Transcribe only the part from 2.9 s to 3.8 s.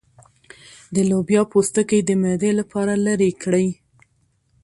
لرې کړئ